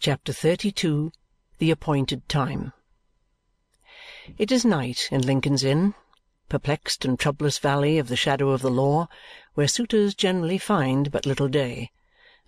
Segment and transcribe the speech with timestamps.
[0.00, 1.10] CHAPTER XXXII
[1.58, 2.72] The Appointed Time
[4.38, 5.96] It is night in Lincoln's Inn,
[6.48, 9.08] perplexed and troublous valley of the shadow of the law,
[9.54, 11.90] where suitors generally find but little day,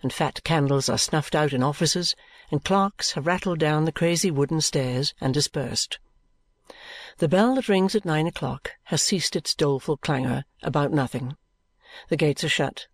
[0.01, 2.15] and fat candles are snuffed out in offices,
[2.51, 5.99] and clerks have rattled down the crazy wooden stairs and dispersed.
[7.17, 11.35] The bell that rings at nine o'clock has ceased its doleful clangour about nothing.
[12.07, 12.87] The gates are shut,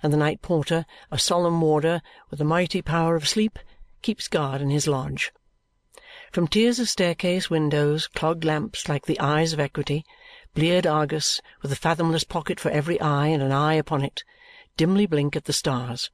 [0.00, 3.58] and the night porter, a solemn warder with a mighty power of sleep,
[4.06, 5.32] keeps guard in his lodge.
[6.30, 10.04] From tiers of staircase windows clogged lamps like the eyes of equity,
[10.54, 14.22] bleared Argus with a fathomless pocket for every eye and an eye upon it,
[14.76, 16.08] dimly blink at the stars.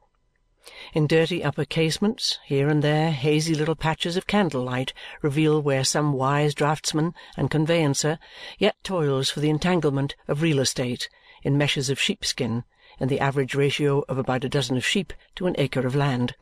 [0.95, 6.15] In dirty upper casements, here and there hazy little patches of candle-light reveal where some
[6.15, 8.19] wise draftsman and conveyancer
[8.59, 11.11] yet toils for the entanglement of real estate
[11.43, 12.65] in meshes of sheepskin
[12.99, 16.35] in the average ratio of about a dozen of sheep to an acre of land.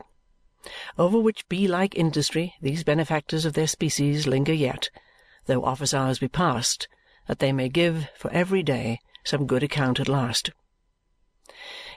[0.97, 4.89] Over which bee-like industry these benefactors of their species linger yet,
[5.45, 6.87] though office hours be past,
[7.27, 10.51] that they may give, for every day, some good account at last.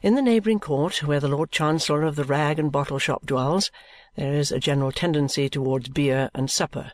[0.03, 3.71] In the neighbouring court, where the Lord Chancellor of the rag and bottle shop dwells,
[4.17, 6.93] there is a general tendency towards beer and supper.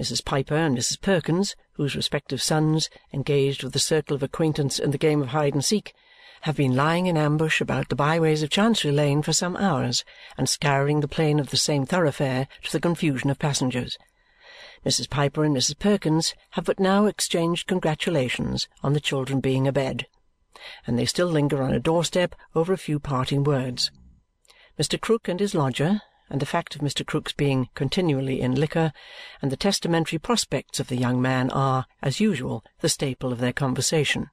[0.00, 0.24] Mrs.
[0.24, 1.00] Piper and Mrs.
[1.00, 5.94] Perkins, whose respective sons, engaged with a circle of acquaintance in the game of hide-and-seek,
[6.44, 10.04] have been lying in ambush about the byways of Chancery Lane for some hours
[10.38, 13.98] and scouring the plain of the same thoroughfare to the confusion of passengers.
[14.86, 15.10] Mrs.
[15.10, 15.78] Piper and Mrs.
[15.78, 20.06] Perkins have but now exchanged congratulations on the children being abed
[20.86, 23.90] and they still linger on a doorstep over a few parting words.
[24.78, 25.00] Mr.
[25.00, 27.04] Krook and his lodger, and the fact of Mr.
[27.04, 28.92] Krook's being continually in liquor,
[29.42, 33.52] and the testamentary prospects of the young man are, as usual, the staple of their
[33.52, 34.30] conversation.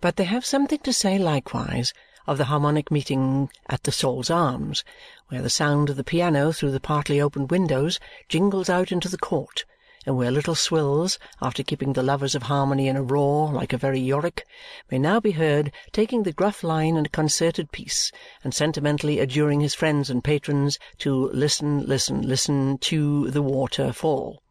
[0.00, 1.92] But they have something to say likewise
[2.26, 4.82] of the harmonic meeting at the Sol's Arms,
[5.28, 9.18] where the sound of the piano through the partly opened windows jingles out into the
[9.18, 9.64] court
[10.06, 13.78] and where Little Swills, after keeping the lovers of harmony in a roar like a
[13.78, 14.46] very Yorick,
[14.90, 18.12] may now be heard taking the gruff line in a concerted piece
[18.42, 24.42] and sentimentally adjuring his friends and patrons to listen, listen, listen to the water fall.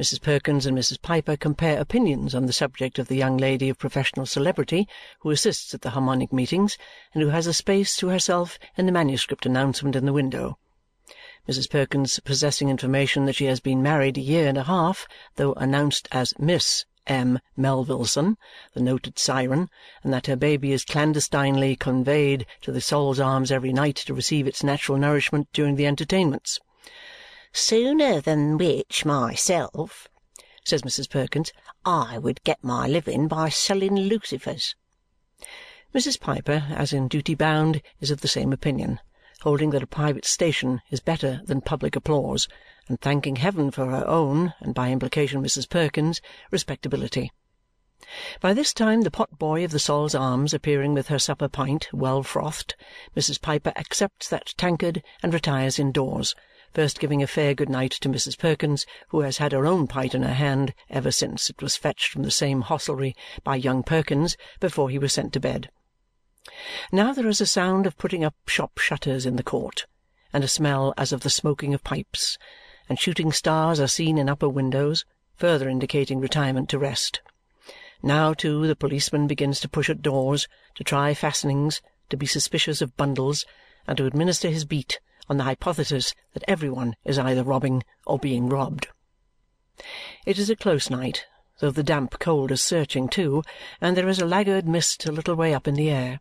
[0.00, 0.20] Mrs.
[0.20, 1.00] Perkins and Mrs.
[1.00, 4.88] Piper compare opinions on the subject of the young lady of professional celebrity
[5.20, 6.76] who assists at the harmonic meetings
[7.12, 10.58] and who has a space to herself in the manuscript announcement in the window.
[11.48, 11.70] Mrs.
[11.70, 15.06] Perkins possessing information that she has been married a year and a half,
[15.36, 17.38] though announced as Miss M.
[17.56, 18.36] Melvilleson,
[18.72, 19.70] the noted siren,
[20.02, 24.48] and that her baby is clandestinely conveyed to the Sol's Arms every night to receive
[24.48, 26.58] its natural nourishment during the entertainments.
[27.56, 30.08] "Sooner than which, myself,"
[30.64, 31.08] says Mrs.
[31.08, 31.52] Perkins,
[31.84, 34.74] "I would get my living by selling lucifers."
[35.94, 36.18] Mrs.
[36.18, 38.98] Piper, as in duty bound, is of the same opinion
[39.42, 42.48] holding that a private station is better than public applause,
[42.88, 45.68] and thanking heaven for her own, and by implication Mrs.
[45.70, 46.20] Perkins',
[46.50, 47.30] respectability.
[48.40, 52.24] By this time the pot-boy of the Sol's Arms appearing with her supper pint well
[52.24, 52.74] frothed,
[53.16, 53.40] Mrs.
[53.40, 56.34] Piper accepts that tankard and retires indoors,
[56.74, 58.36] first giving a fair good night to Mrs.
[58.36, 62.08] Perkins, who has had her own pint in her hand ever since it was fetched
[62.08, 63.14] from the same hostelry
[63.44, 65.70] by young Perkins before he was sent to bed.
[66.90, 69.86] Now there is a sound of putting up shop shutters in the court,
[70.32, 72.38] and a smell as of the smoking of pipes,
[72.88, 75.04] and shooting stars are seen in upper windows,
[75.36, 77.22] further indicating retirement to rest.
[78.02, 81.80] Now, too, the policeman begins to push at doors, to try fastenings,
[82.10, 83.46] to be suspicious of bundles,
[83.86, 84.98] and to administer his beat
[85.28, 88.88] on the hypothesis that every one is either robbing or being robbed.
[90.24, 91.26] It is a close night,
[91.60, 93.42] though the damp cold is searching too,
[93.80, 96.20] and there is a laggard mist a little way up in the air.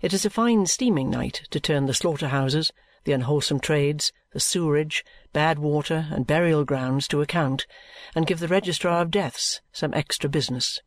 [0.00, 2.72] It is a fine steaming night to turn the slaughter-houses,
[3.04, 7.66] the unwholesome trades, the sewerage, bad water, and burial grounds to account
[8.14, 10.80] and give the registrar of deaths some extra business.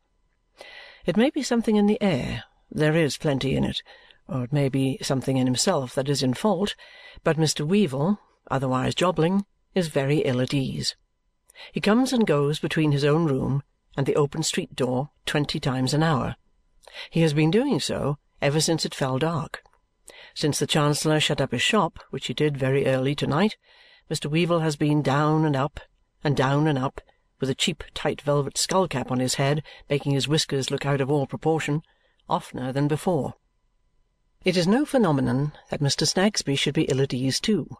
[1.06, 3.82] It may be something in the air there is plenty in it
[4.28, 6.74] or it may be something in himself that is in fault,
[7.24, 7.66] but Mr.
[7.66, 8.18] Weevle,
[8.50, 9.44] otherwise Jobling,
[9.74, 10.96] is very ill at ease.
[11.72, 13.62] He comes and goes between his own room
[13.96, 16.36] and the open street door twenty times an hour.
[17.10, 19.62] He has been doing so ever since it fell dark.
[20.34, 23.56] Since the Chancellor shut up his shop, which he did very early to-night,
[24.10, 24.30] Mr.
[24.30, 25.80] Weevle has been down and up,
[26.22, 27.00] and down and up,
[27.40, 31.10] with a cheap tight velvet skull-cap on his head making his whiskers look out of
[31.10, 31.82] all proportion,
[32.28, 33.34] oftener than before.
[34.48, 36.08] It is no phenomenon that Mr.
[36.08, 37.76] Snagsby should be ill at ease too,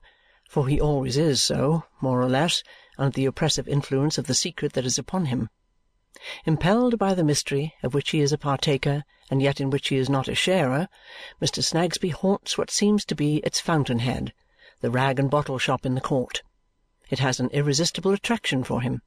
[0.51, 2.63] for he always is so, more or less,
[2.99, 5.49] under the oppressive influence of the secret that is upon him.
[6.45, 9.97] Impelled by the mystery of which he is a partaker and yet in which he
[9.97, 10.91] is not a sharer,
[11.41, 11.65] Mr.
[11.65, 14.35] Snagsby haunts what seems to be its fountain-head,
[14.83, 16.43] the rag and bottle shop in the court.
[17.09, 19.01] It has an irresistible attraction for him.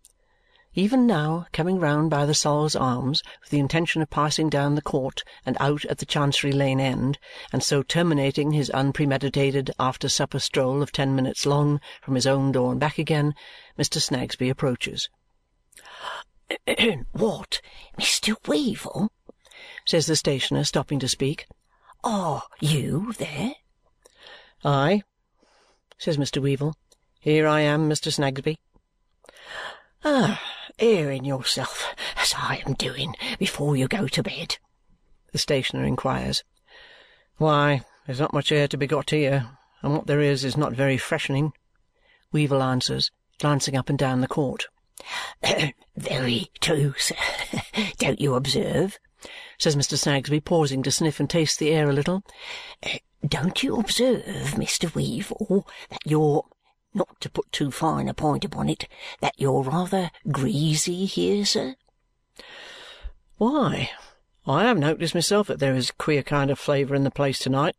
[0.74, 4.82] Even now, coming round by the Sol's Arms with the intention of passing down the
[4.82, 7.20] court and out at the Chancery Lane end,
[7.52, 12.72] and so terminating his unpremeditated after-supper stroll of ten minutes long from his own door
[12.72, 13.36] and back again,
[13.78, 14.02] Mr.
[14.02, 15.10] Snagsby approaches.
[17.12, 17.62] "What,
[18.00, 18.38] Mr.
[18.48, 19.10] Weevle?"
[19.86, 21.48] says the stationer, stopping to speak.
[22.02, 23.56] "Are you there?"
[24.64, 25.04] "Aye,"
[25.98, 26.42] says Mr.
[26.42, 26.76] Weevle.
[27.20, 28.10] "Here I am, Mr.
[28.10, 28.58] Snagsby."
[30.06, 30.42] "Ah!
[30.80, 34.58] Airing yourself as I am doing before you go to bed?"
[35.32, 36.44] the stationer inquires.
[37.38, 40.74] "Why, there's not much air to be got here, and what there is is not
[40.74, 41.54] very freshening,"
[42.32, 44.68] Weevle answers, glancing up and down the court.
[45.96, 47.16] "Very true, sir.
[47.98, 49.00] Don't you observe?"
[49.58, 49.98] says Mr.
[49.98, 52.24] Snagsby, pausing to sniff and taste the air a little.
[53.28, 54.90] "Don't you observe, Mr.
[54.92, 56.46] Weevle, that you're
[56.94, 58.88] not to put too fine a point upon it,
[59.20, 61.76] that you're rather greasy here, sir?"
[63.38, 63.92] "Why,
[64.46, 67.40] I have noticed myself that there is a queer kind of flavour in the place
[67.40, 67.76] to-night,"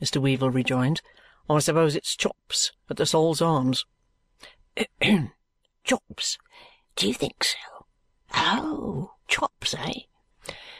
[0.00, 0.20] Mr.
[0.20, 1.00] Weevle rejoins.
[1.48, 3.86] "I suppose it's chops at the Sol's Arms."
[5.84, 6.38] "Chops?
[6.96, 7.86] Do you think so?
[8.34, 10.00] Oh, chops, eh?"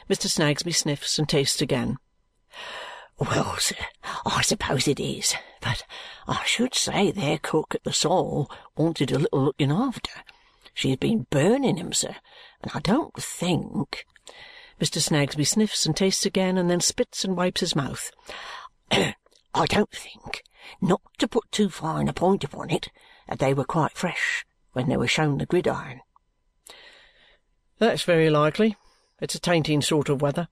[0.09, 0.29] Mr.
[0.29, 1.97] Snagsby sniffs and tastes again.
[3.17, 3.75] Well, sir,
[4.25, 5.83] I suppose it is, but
[6.27, 10.11] I should say their cook at the Sol wanted a little looking after.
[10.73, 12.17] She has been burning 'em, sir,
[12.61, 14.05] and I don't think
[14.81, 15.01] Mr.
[15.01, 18.11] Snagsby sniffs and tastes again and then spits and wipes his mouth.
[18.91, 20.43] I don't think,
[20.81, 22.89] not to put too fine a point upon it,
[23.29, 26.01] that they were quite fresh when they were shown the gridiron.
[27.79, 28.75] That's very likely.
[29.21, 30.49] It's a tainting sort of weather.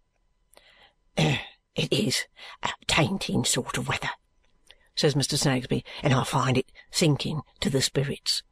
[1.76, 2.28] It is
[2.62, 4.12] a tainting sort of weather,
[4.96, 5.38] says Mr.
[5.40, 8.44] Snagsby, and I find it sinking to the spirits.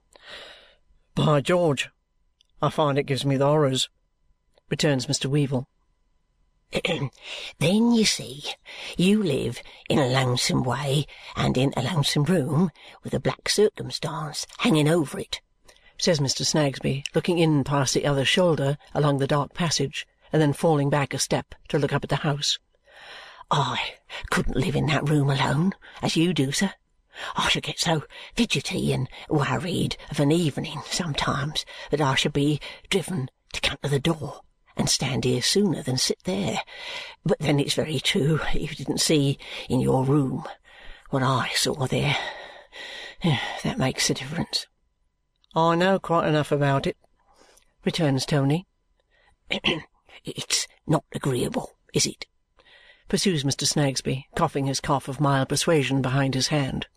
[1.14, 1.90] By George,
[2.64, 3.90] I find it gives me the horrors,
[4.70, 5.30] returns Mr.
[5.30, 5.68] Weevle.
[7.60, 8.44] then you see,
[8.98, 12.72] you live in a lonesome way and in a lonesome room
[13.04, 15.42] with a black circumstance hanging over it,
[16.00, 16.44] says Mr.
[16.44, 21.14] Snagsby, looking in past the other's shoulder along the dark passage and then falling back
[21.14, 22.58] a step to look up at the house.
[23.52, 23.96] I
[24.30, 26.74] couldn't live in that room alone, as you do, sir.
[27.36, 28.04] I should get so
[28.34, 33.90] fidgety and worried of an evening sometimes that I should be driven to come to
[33.90, 34.40] the door
[34.78, 36.62] and stand here sooner than sit there.
[37.26, 39.38] But then it's very true you didn't see
[39.70, 40.46] in your room
[41.10, 42.16] what I saw there.
[43.64, 44.66] That makes a difference.
[45.54, 46.98] I know quite enough about it,
[47.84, 48.66] returns Tony.
[50.24, 52.26] it's not agreeable, is it?
[53.12, 53.68] Pursues Mr.
[53.68, 56.88] Snagsby, coughing his cough of mild persuasion behind his hand.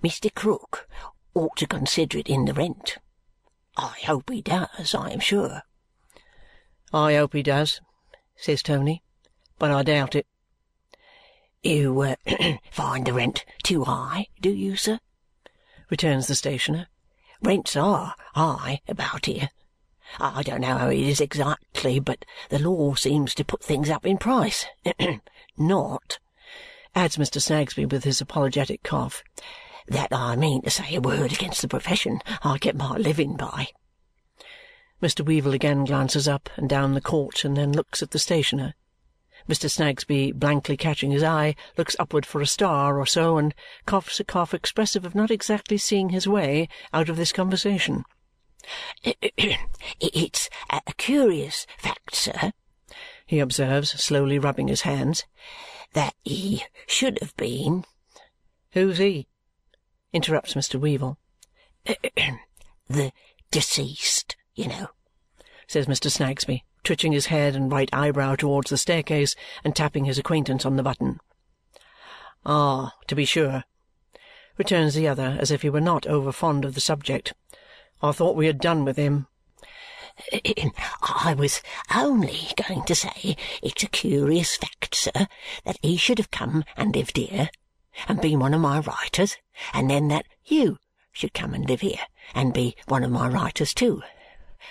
[0.00, 0.32] Mr.
[0.32, 0.88] Krook
[1.34, 2.98] ought to consider it in the rent.
[3.76, 5.62] I hope he does, I am sure.
[6.92, 7.80] I hope he does,
[8.36, 9.02] says Tony,
[9.58, 10.28] but I doubt it.
[11.64, 12.14] You uh,
[12.70, 15.00] find the rent too high, do you, sir?
[15.90, 16.86] returns the stationer.
[17.42, 19.48] Rents are high about here.
[20.18, 24.04] I don't know how it is exactly, but the law seems to put things up
[24.04, 24.66] in price.
[25.56, 26.18] Not,
[26.94, 27.40] adds Mr.
[27.40, 29.22] Snagsby with his apologetic cough,
[29.86, 33.68] that I mean to say a word against the profession I get my living by.
[35.02, 35.24] Mr.
[35.24, 38.74] Weevle again glances up and down the court and then looks at the stationer.
[39.48, 39.70] Mr.
[39.70, 43.54] Snagsby, blankly catching his eye, looks upward for a star or so and
[43.86, 48.04] coughs a cough expressive of not exactly seeing his way out of this conversation.
[50.00, 52.52] It's a curious fact, sir,
[53.26, 55.24] he observes, slowly rubbing his hands,
[55.92, 57.84] that he should have been.
[58.72, 59.26] Who's he?
[60.12, 60.78] interrupts Mr.
[60.78, 61.16] Weevle.
[62.88, 63.12] the
[63.50, 64.88] deceased, you know,
[65.66, 66.10] says Mr.
[66.10, 70.76] Snagsby, twitching his head and right eyebrow towards the staircase and tapping his acquaintance on
[70.76, 71.20] the button.
[72.44, 73.64] Ah, to be sure,
[74.58, 77.32] returns the other as if he were not over fond of the subject.
[78.02, 79.26] I thought we had done with him.
[81.02, 81.62] I was
[81.94, 85.26] only going to say it's a curious fact, sir,
[85.64, 87.50] that he should have come and lived here
[88.08, 89.36] and been one of my writers,
[89.74, 90.78] and then that you
[91.12, 94.02] should come and live here and be one of my writers too,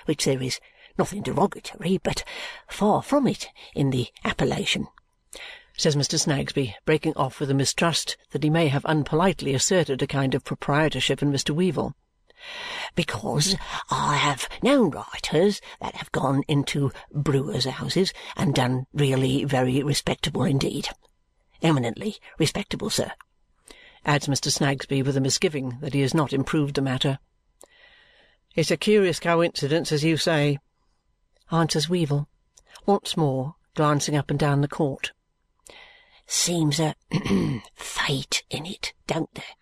[0.05, 0.59] which there is
[0.97, 2.23] nothing derogatory, but
[2.67, 4.87] far from it, in the appellation,
[5.77, 6.19] says Mr.
[6.19, 10.43] Snagsby, breaking off with a mistrust that he may have unpolitely asserted a kind of
[10.43, 11.55] proprietorship in Mr.
[11.55, 11.93] Weevle
[12.95, 13.55] because
[13.89, 20.43] I have known writers that have gone into brewers' houses and done really very respectable
[20.43, 20.89] indeed.
[21.61, 23.11] Eminently respectable, sir.
[24.05, 24.51] adds Mr.
[24.51, 27.19] Snagsby with a misgiving that he has not improved the matter.
[28.55, 30.57] "It's a curious coincidence, as you say,"
[31.51, 32.27] answers Weevle,
[32.85, 35.11] once more glancing up and down the court.
[36.25, 36.95] "Seems a
[37.75, 39.55] fate in it, don't there?"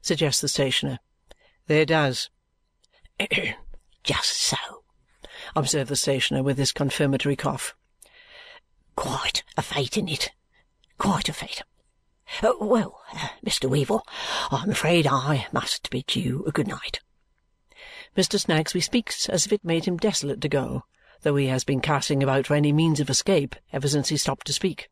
[0.00, 0.98] suggests the stationer.
[1.68, 2.30] "There does."
[4.04, 4.84] "Just so,"
[5.56, 7.74] observed the stationer with his confirmatory cough.
[8.94, 10.30] "Quite a fate in it.
[10.96, 11.62] Quite a fate.
[12.40, 13.68] Uh, well, uh, Mr.
[13.68, 14.02] Weevle,
[14.52, 17.00] I'm afraid I must bid you a good night."
[18.16, 18.38] Mr.
[18.38, 20.84] Snagsby speaks as if it made him desolate to go,
[21.22, 24.46] though he has been casting about for any means of escape ever since he stopped
[24.46, 24.88] to speak.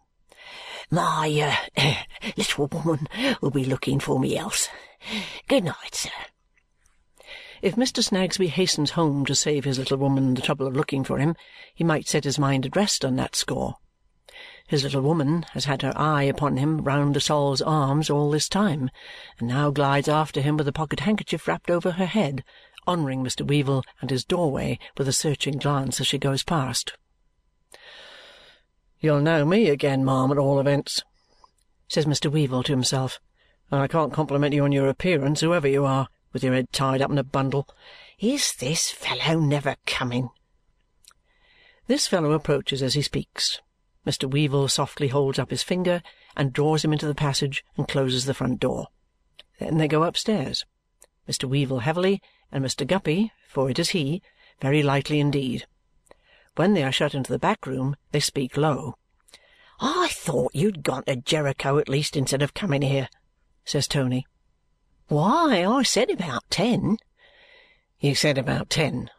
[0.90, 1.94] "My uh,
[2.36, 3.06] little woman
[3.40, 4.68] will be looking for me else.
[5.46, 6.10] Good night, sir."
[7.64, 8.04] If Mr.
[8.04, 11.34] Snagsby hastens home to save his little woman the trouble of looking for him,
[11.74, 13.76] he might set his mind at rest on that score.
[14.66, 18.50] His little woman has had her eye upon him round the Sol's Arms all this
[18.50, 18.90] time
[19.38, 22.44] and now glides after him with a pocket handkerchief wrapped over her head,
[22.86, 23.46] honouring Mr.
[23.46, 26.92] Weevle and his doorway with a searching glance as she goes past.
[29.00, 31.02] "You'll know me again, ma'am, at all events,"
[31.88, 32.30] says Mr.
[32.30, 33.20] Weevle to himself,
[33.70, 37.00] "and I can't compliment you on your appearance, whoever you are, with your head tied
[37.00, 37.66] up in a bundle.
[38.18, 40.28] Is this fellow never coming?"
[41.86, 43.62] This fellow approaches as he speaks.
[44.06, 44.30] Mr.
[44.30, 46.02] Weevle softly holds up his finger
[46.36, 48.88] and draws him into the passage and closes the front door.
[49.58, 50.66] Then they go upstairs,
[51.26, 51.48] Mr.
[51.48, 52.20] Weevle heavily,
[52.52, 52.86] and Mr.
[52.86, 54.20] Guppy (for it is he)
[54.60, 55.66] very lightly indeed.
[56.56, 58.98] When they are shut into the back room, they speak low.
[59.80, 63.08] "I thought you'd gone to Jericho at least instead of coming here,"
[63.64, 64.26] says Tony.
[65.08, 66.96] "Why, I said about ten."
[68.00, 69.10] "You said about ten,"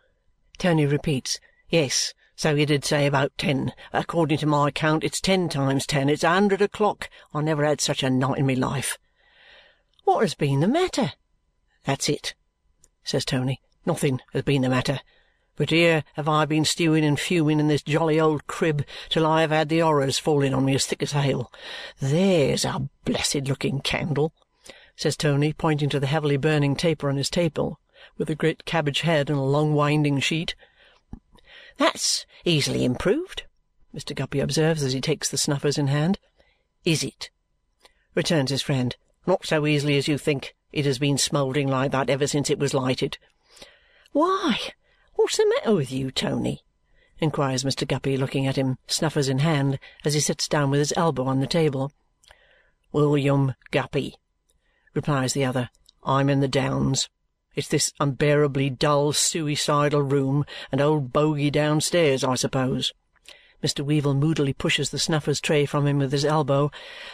[0.58, 1.40] Tony repeats.
[1.70, 2.16] "Yes.
[2.36, 3.72] So you did say about ten.
[3.94, 6.10] According to my count, it's ten times ten.
[6.10, 7.08] It's a hundred o'clock.
[7.36, 8.98] I never had such a night in my life."
[10.06, 11.14] "What has been the matter?"
[11.84, 12.34] "That's it,"
[13.04, 13.62] says Tony.
[13.86, 15.02] "Nothing has been the matter.
[15.56, 19.42] But here have I been stewing and fuming in this jolly old crib till I
[19.42, 21.52] have had the horrors falling on me as thick as hail.
[22.00, 24.34] There's a blessed looking candle!"
[24.96, 27.80] Says Tony, pointing to the heavily burning taper on his table,
[28.18, 30.56] with a great cabbage head and a long winding sheet.
[31.78, 33.44] "That's easily improved,"
[33.94, 34.16] Mr.
[34.16, 36.18] Guppy observes as he takes the snuffers in hand.
[36.86, 37.30] "Is it?"
[38.14, 38.96] returns his friend.
[39.26, 40.56] "Not so easily as you think.
[40.72, 43.18] It has been smouldering like that ever since it was lighted."
[44.12, 44.58] "Why,
[45.16, 46.64] what's the matter with you, Tony?"
[47.20, 47.88] inquires Mr.
[47.88, 51.40] Guppy, looking at him, snuffers in hand, as he sits down with his elbow on
[51.40, 51.92] the table.
[52.92, 54.16] "William Guppy,"
[54.96, 55.70] replies the other.
[56.04, 57.10] "I'm in the Downs.
[57.54, 62.94] It's this unbearably dull, suicidal room and old bogey downstairs, I suppose."
[63.64, 63.84] Mr.
[63.84, 66.72] Weevle moodily pushes the snuffers tray from him with his elbow,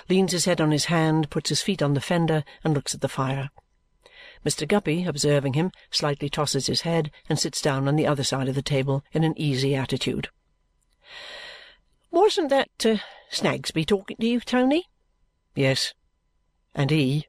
[0.10, 3.02] leans his head on his hand, puts his feet on the fender, and looks at
[3.02, 3.50] the fire.
[4.46, 4.68] Mr.
[4.68, 8.56] Guppy, observing him, slightly tosses his head and sits down on the other side of
[8.56, 10.30] the table in an easy attitude.
[12.10, 12.98] "Wasn't that uh,
[13.30, 14.90] Snagsby talking to you, Tony?"
[15.56, 15.94] "Yes.
[16.74, 17.28] And he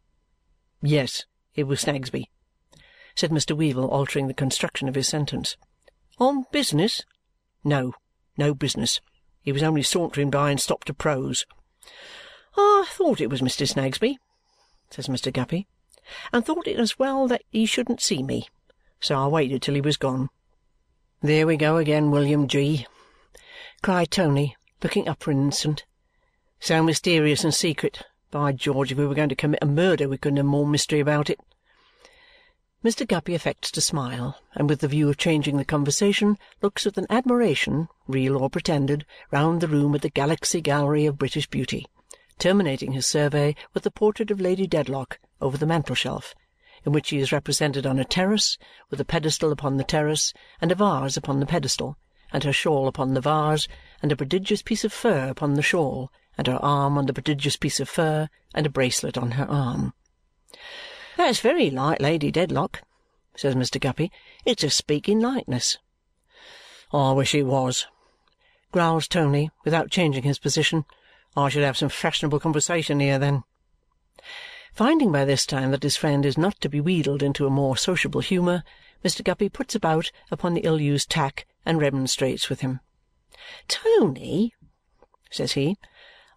[0.83, 1.25] yes,
[1.55, 2.29] it was Snagsby
[3.15, 3.55] said Mr.
[3.55, 5.57] Weevle, altering the construction of his sentence.
[6.19, 7.05] "On business?"
[7.63, 7.93] "No,
[8.39, 9.03] no business.
[9.43, 11.45] He was only sauntering by and stopped to prose."
[12.57, 13.69] "I thought it was Mr.
[13.69, 14.19] Snagsby,"
[14.91, 15.31] says Mr.
[15.31, 15.67] Guppy,
[16.33, 18.49] "and thought it as well that he shouldn't see me,
[18.99, 20.31] so I waited till he was gone."
[21.21, 22.87] "There we go again, William G!"
[23.83, 25.85] cried Tony, looking up for an instant.
[26.61, 28.05] "So mysterious and secret!
[28.33, 31.01] By George, if we were going to commit a murder, we couldn't have more mystery
[31.01, 31.39] about it.
[32.83, 33.07] Mr.
[33.07, 37.07] Guppy affects to smile, and with the view of changing the conversation, looks with an
[37.11, 41.85] admiration, real or pretended, round the room at the Galaxy Gallery of British Beauty,
[42.39, 46.35] terminating his survey with the portrait of Lady Dedlock over the mantel-shelf,
[46.87, 48.57] in which she is represented on a terrace,
[48.89, 51.99] with a pedestal upon the terrace, and a vase upon the pedestal,
[52.33, 53.69] and her shawl upon the vase,
[54.01, 57.57] and a prodigious piece of fur upon the shawl, and her arm on the prodigious
[57.57, 59.93] piece of fur, and a bracelet on her arm.
[61.17, 62.83] "That's very like Lady Dedlock,"
[63.37, 63.81] says Mr.
[63.81, 64.11] Guppy.
[64.45, 65.79] "It's a speaking likeness."
[66.93, 67.87] "I wish it was,"
[68.71, 70.85] growls Tony without changing his position.
[71.37, 73.45] "I should have some fashionable conversation here then."
[74.73, 77.77] Finding by this time that his friend is not to be wheedled into a more
[77.77, 78.65] sociable humour,
[79.05, 79.23] Mr.
[79.23, 82.81] Guppy puts about upon the ill-used tack and remonstrates with him.
[83.69, 84.55] "Tony,"
[85.31, 85.77] says he,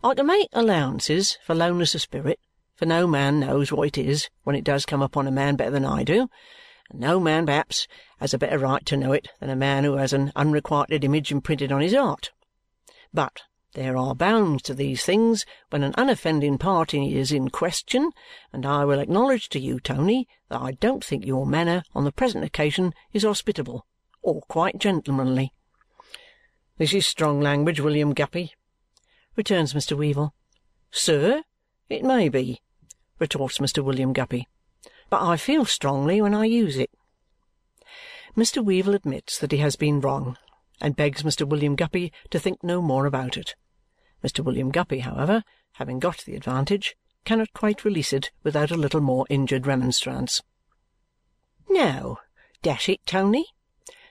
[0.06, 2.40] "I can make allowances for lowness of spirit
[2.76, 5.72] for no man knows what it is when it does come upon a man better
[5.72, 6.30] than I do,
[6.92, 7.88] and no man perhaps
[8.20, 11.32] has a better right to know it than a man who has an unrequited image
[11.32, 12.32] imprinted on his heart.
[13.16, 13.42] But
[13.74, 18.12] There are bounds to these things when an unoffending party is in question,
[18.54, 22.12] and I will acknowledge to you, Tony, that I don't think your manner on the
[22.12, 23.88] present occasion is hospitable
[24.22, 25.52] or quite gentlemanly."
[26.78, 28.54] "This is strong language, William Guppy,"
[29.36, 29.98] returns Mr.
[29.98, 30.34] Weevle.
[30.92, 31.44] "Sir,
[31.90, 32.62] it may be,"
[33.20, 33.84] retorts Mr.
[33.84, 34.48] William Guppy,
[35.10, 36.92] "but I feel strongly when I use it."
[38.36, 38.64] Mr.
[38.64, 40.38] Weevle admits that he has been wrong
[40.82, 41.48] and begs Mr.
[41.48, 43.56] William Guppy to think no more about it.
[44.24, 44.44] Mr.
[44.44, 49.26] William Guppy, however, having got the advantage, cannot quite release it without a little more
[49.30, 50.42] injured remonstrance.
[51.70, 52.20] "Now,
[52.62, 53.54] dash it, Tony,"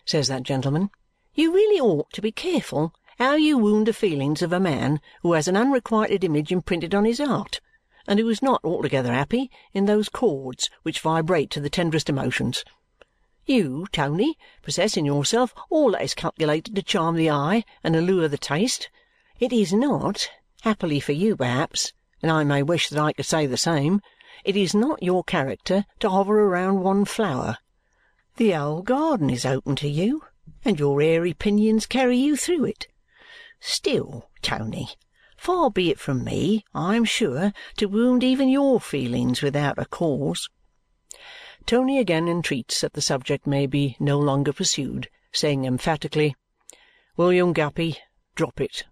[0.04, 0.90] says that gentleman,
[1.34, 5.32] "you really ought to be careful how you wound the feelings of a man who
[5.32, 7.60] has an unrequited image imprinted on his heart
[8.06, 12.64] and who is not altogether happy in those chords which vibrate to the tenderest emotions.
[13.46, 18.28] You, Tony, possess in yourself all that is calculated to charm the eye and allure
[18.28, 18.90] the taste.
[19.38, 20.30] It is not
[20.62, 21.92] happily for you perhaps,
[22.22, 24.00] and I may wish that I could say the same
[24.44, 27.58] it is not your character to hover around one flower.
[28.36, 30.22] The whole garden is open to you,
[30.64, 32.88] and your airy pinions carry you through it.
[33.66, 34.90] Still, Tony,
[35.38, 39.86] far be it from me, I am sure, to wound even your feelings without a
[39.86, 40.50] cause."
[41.64, 46.36] Tony again entreats that the subject may be no longer pursued, saying emphatically,
[47.16, 47.96] "William Guppy,
[48.34, 48.84] drop it.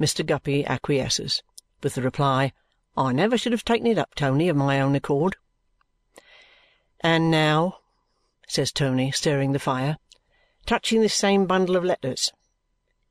[0.00, 0.26] Mr.
[0.26, 1.44] Guppy acquiesces,
[1.80, 2.52] with the reply,
[2.96, 5.36] "I never should have taken it up, Tony, of my own accord."
[7.00, 7.78] "And now,"
[8.48, 9.98] says Tony, stirring the fire,
[10.66, 12.32] "touching this same bundle of letters.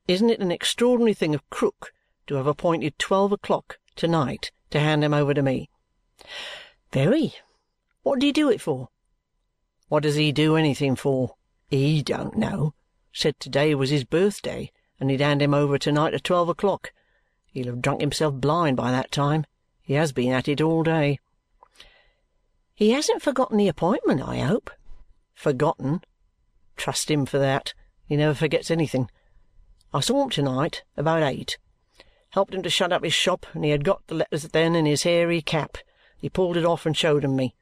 [0.08, 1.92] Isn't it an extraordinary thing of Krook
[2.28, 5.68] to have appointed twelve o'clock to-night to hand them over to me?"
[6.92, 7.34] "Very.
[8.02, 8.88] What did he do it for?"
[9.88, 11.36] "What does he do anything for?
[11.68, 12.72] HE don't know.
[13.12, 16.90] Said to-day was his birthday and he'd hand him over to-night at twelve o'clock.
[17.52, 19.44] He'll have drunk himself blind by that time.
[19.82, 21.18] He has been at it all day."
[22.74, 24.70] "He hasn't forgotten the appointment, I hope?"
[25.34, 26.00] "Forgotten?
[26.76, 27.74] Trust him for that.
[28.06, 29.10] He never forgets anything.
[29.92, 31.58] I saw him to-night about eight.
[32.30, 34.86] Helped him to shut up his shop, and he had got the letters then in
[34.86, 35.78] his hairy cap.
[36.20, 37.54] He pulled it off and showed 'em me.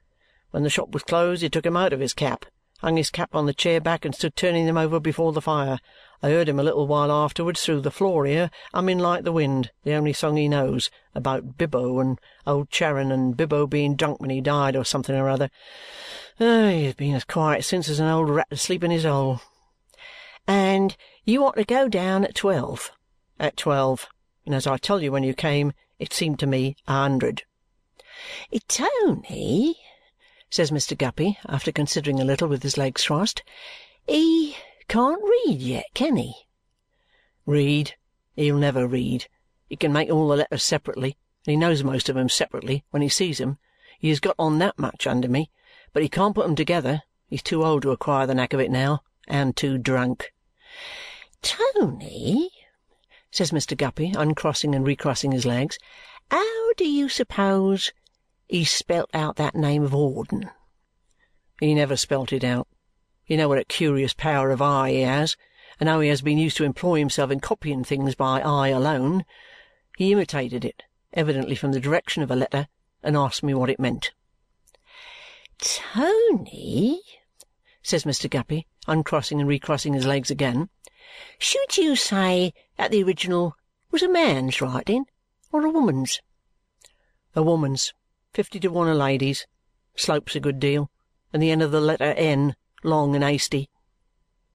[0.50, 2.46] When the shop was closed, he took 'em out of his cap
[2.80, 5.78] hung his cap on the chair back and stood turning them over before the fire.
[6.22, 9.70] I heard him a little while afterwards through the floor here, humming like the wind,
[9.84, 14.30] the only song he knows, about Bibbo and old Charon and Bibbo being drunk when
[14.30, 15.50] he died or something or other.
[16.38, 19.40] Oh, he has been as quiet since as an old rat asleep in his hole.
[20.46, 20.94] And
[21.26, 22.92] you want to go down at twelve?
[23.38, 24.08] At twelve.
[24.44, 27.42] And as I tell you when you came, it seemed to me a hundred.
[28.68, 29.76] Tony,
[30.48, 30.96] says Mr.
[30.96, 33.42] Guppy after considering a little with his legs crossed,
[34.06, 34.56] he
[34.88, 36.32] can't read yet, can he?
[37.44, 37.94] Read?
[38.36, 39.26] He'll never read.
[39.68, 43.02] He can make all the letters separately, and he knows most of 'em separately when
[43.02, 43.58] he sees 'em.
[43.98, 45.50] He has got on that much under me,
[45.92, 47.02] but he can't put 'em together.
[47.28, 50.32] He's too old to acquire the knack of it now, and too drunk.
[51.42, 52.50] Tony,
[53.30, 53.76] says Mr.
[53.76, 55.78] Guppy, uncrossing and recrossing his legs,
[56.30, 57.92] how do you suppose
[58.48, 60.50] he spelt out that name of Hawdon?"
[61.60, 62.68] "He never spelt it out.
[63.26, 65.36] You know what a curious power of eye he has,
[65.78, 69.24] and how he has been used to employ himself in copying things by eye alone.
[69.98, 72.68] He imitated it, evidently from the direction of a letter,
[73.02, 74.12] and asked me what it meant."
[75.58, 77.02] "Tony,"
[77.82, 78.30] says Mr.
[78.30, 80.70] Guppy, uncrossing and recrossing his legs again,
[81.38, 83.54] "should you say that the original
[83.92, 85.06] was a man's writing
[85.52, 86.20] or a woman's?"
[87.36, 87.94] "A woman's.
[88.32, 89.46] Fifty to one a lady's.
[89.94, 90.90] Slopes a good deal.
[91.32, 93.70] And the end of the letter N long and hasty."